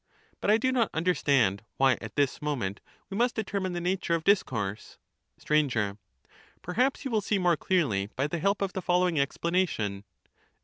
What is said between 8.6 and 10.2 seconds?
of the following explanation.